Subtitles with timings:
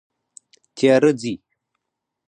[0.75, 1.33] تیاره ځي